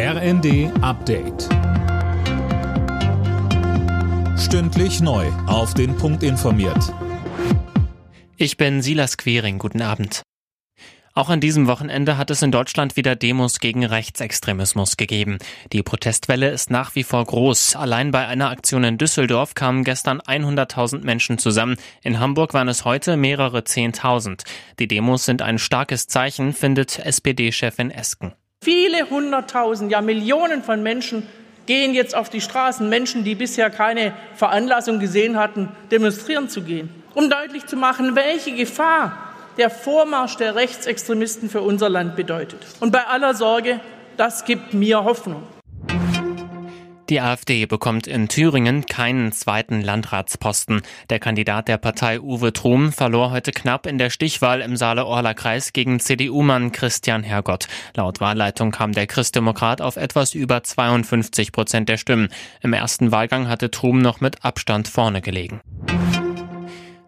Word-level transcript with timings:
RND 0.00 0.70
Update. 0.80 1.48
Stündlich 4.38 5.00
neu. 5.00 5.26
Auf 5.48 5.74
den 5.74 5.96
Punkt 5.96 6.22
informiert. 6.22 6.94
Ich 8.36 8.56
bin 8.56 8.80
Silas 8.80 9.16
Quering. 9.16 9.58
Guten 9.58 9.82
Abend. 9.82 10.22
Auch 11.14 11.30
an 11.30 11.40
diesem 11.40 11.66
Wochenende 11.66 12.16
hat 12.16 12.30
es 12.30 12.42
in 12.42 12.52
Deutschland 12.52 12.94
wieder 12.94 13.16
Demos 13.16 13.58
gegen 13.58 13.84
Rechtsextremismus 13.84 14.96
gegeben. 14.96 15.38
Die 15.72 15.82
Protestwelle 15.82 16.50
ist 16.50 16.70
nach 16.70 16.94
wie 16.94 17.02
vor 17.02 17.24
groß. 17.24 17.74
Allein 17.74 18.12
bei 18.12 18.24
einer 18.28 18.50
Aktion 18.50 18.84
in 18.84 18.98
Düsseldorf 18.98 19.54
kamen 19.54 19.82
gestern 19.82 20.20
100.000 20.20 21.00
Menschen 21.02 21.38
zusammen. 21.38 21.76
In 22.04 22.20
Hamburg 22.20 22.54
waren 22.54 22.68
es 22.68 22.84
heute 22.84 23.16
mehrere 23.16 23.64
Zehntausend. 23.64 24.44
Die 24.78 24.86
Demos 24.86 25.24
sind 25.24 25.42
ein 25.42 25.58
starkes 25.58 26.06
Zeichen, 26.06 26.52
findet 26.52 27.00
SPD-Chefin 27.00 27.90
Esken. 27.90 28.34
Viele 28.68 29.08
hunderttausend, 29.08 29.90
ja 29.90 30.02
Millionen 30.02 30.62
von 30.62 30.82
Menschen 30.82 31.26
gehen 31.64 31.94
jetzt 31.94 32.14
auf 32.14 32.28
die 32.28 32.42
Straßen, 32.42 32.86
Menschen, 32.86 33.24
die 33.24 33.34
bisher 33.34 33.70
keine 33.70 34.12
Veranlassung 34.34 35.00
gesehen 35.00 35.38
hatten, 35.38 35.70
demonstrieren 35.90 36.50
zu 36.50 36.60
gehen, 36.60 36.90
um 37.14 37.30
deutlich 37.30 37.64
zu 37.64 37.76
machen, 37.76 38.14
welche 38.14 38.54
Gefahr 38.54 39.16
der 39.56 39.70
Vormarsch 39.70 40.36
der 40.36 40.54
Rechtsextremisten 40.54 41.48
für 41.48 41.62
unser 41.62 41.88
Land 41.88 42.14
bedeutet. 42.14 42.60
Und 42.80 42.92
bei 42.92 43.06
aller 43.06 43.32
Sorge, 43.32 43.80
das 44.18 44.44
gibt 44.44 44.74
mir 44.74 45.02
Hoffnung. 45.02 45.44
Die 47.08 47.22
AfD 47.22 47.64
bekommt 47.64 48.06
in 48.06 48.28
Thüringen 48.28 48.84
keinen 48.84 49.32
zweiten 49.32 49.80
Landratsposten. 49.80 50.82
Der 51.08 51.18
Kandidat 51.18 51.66
der 51.66 51.78
Partei 51.78 52.20
Uwe 52.20 52.52
Trum 52.52 52.92
verlor 52.92 53.30
heute 53.30 53.50
knapp 53.50 53.86
in 53.86 53.96
der 53.96 54.10
Stichwahl 54.10 54.60
im 54.60 54.76
Saale-Orla-Kreis 54.76 55.72
gegen 55.72 56.00
CDU-Mann 56.00 56.70
Christian 56.70 57.22
Hergott. 57.22 57.66
Laut 57.96 58.20
Wahlleitung 58.20 58.72
kam 58.72 58.92
der 58.92 59.06
Christdemokrat 59.06 59.80
auf 59.80 59.96
etwas 59.96 60.34
über 60.34 60.62
52 60.62 61.50
Prozent 61.50 61.88
der 61.88 61.96
Stimmen. 61.96 62.28
Im 62.60 62.74
ersten 62.74 63.10
Wahlgang 63.10 63.48
hatte 63.48 63.70
Trum 63.70 64.00
noch 64.00 64.20
mit 64.20 64.44
Abstand 64.44 64.86
vorne 64.86 65.22
gelegen. 65.22 65.62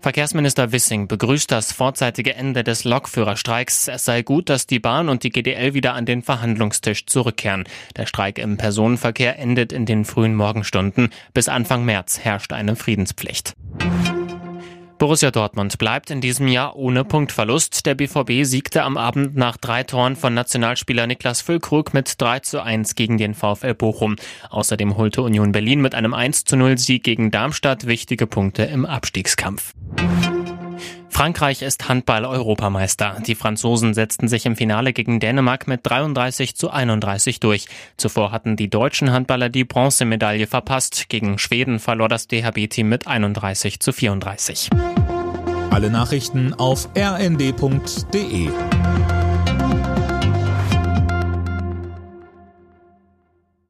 Verkehrsminister 0.01 0.73
Wissing 0.73 1.09
begrüßt 1.09 1.53
das 1.53 1.73
vorzeitige 1.73 2.35
Ende 2.35 2.65
des 2.65 2.85
Lokführerstreiks. 2.85 3.87
Es 3.89 4.07
sei 4.07 4.23
gut, 4.23 4.49
dass 4.49 4.67
die 4.67 4.79
Bahn 4.79 5.11
und 5.11 5.25
die 5.25 5.31
GDL 5.31 5.75
wieder 5.75 5.93
an 5.93 6.07
den 6.07 6.23
Verhandlungstisch 6.23 7.05
zurückkehren. 7.05 7.65
Der 7.97 8.07
Streik 8.07 8.39
im 8.39 8.57
Personenverkehr 8.57 9.39
endet 9.39 9.75
in 9.75 9.85
den 9.85 10.07
frühen 10.07 10.35
Morgenstunden. 10.35 11.11
Bis 11.35 11.49
Anfang 11.49 11.85
März 11.85 12.19
herrscht 12.21 12.55
eine 12.55 12.77
Friedenspflicht. 12.77 13.53
Borussia 15.01 15.31
Dortmund 15.31 15.79
bleibt 15.79 16.11
in 16.11 16.21
diesem 16.21 16.47
Jahr 16.47 16.77
ohne 16.77 17.05
Punktverlust. 17.05 17.87
Der 17.87 17.95
BVB 17.95 18.45
siegte 18.45 18.83
am 18.83 18.99
Abend 18.99 19.35
nach 19.35 19.57
drei 19.57 19.83
Toren 19.83 20.15
von 20.15 20.35
Nationalspieler 20.35 21.07
Niklas 21.07 21.41
Füllkrug 21.41 21.95
mit 21.95 22.21
3 22.21 22.41
zu 22.41 22.63
1 22.63 22.97
gegen 22.97 23.17
den 23.17 23.33
VfL 23.33 23.73
Bochum. 23.73 24.17
Außerdem 24.51 24.99
holte 24.99 25.23
Union 25.23 25.53
Berlin 25.53 25.81
mit 25.81 25.95
einem 25.95 26.13
1 26.13 26.45
zu 26.45 26.55
0 26.59 26.77
Sieg 26.77 27.03
gegen 27.03 27.31
Darmstadt 27.31 27.87
wichtige 27.87 28.27
Punkte 28.27 28.65
im 28.65 28.85
Abstiegskampf. 28.85 29.73
Frankreich 31.21 31.61
ist 31.61 31.87
Handball-Europameister. 31.87 33.19
Die 33.27 33.35
Franzosen 33.35 33.93
setzten 33.93 34.27
sich 34.27 34.47
im 34.47 34.57
Finale 34.57 34.95
gegen 34.95 35.21
Dänemark 35.21 35.69
mit 35.69 35.81
33 35.83 36.57
zu 36.57 36.71
31 36.71 37.41
durch. 37.41 37.67
Zuvor 37.99 38.33
hatten 38.33 38.57
die 38.57 38.71
deutschen 38.71 39.13
Handballer 39.13 39.51
die 39.51 39.65
Bronzemedaille 39.65 40.47
verpasst. 40.47 41.11
Gegen 41.11 41.37
Schweden 41.37 41.79
verlor 41.79 42.09
das 42.09 42.27
DHB-Team 42.27 42.89
mit 42.89 43.07
31 43.07 43.81
zu 43.81 43.93
34. 43.93 44.71
Alle 45.69 45.91
Nachrichten 45.91 46.55
auf 46.55 46.89
rnd.de 46.97 48.49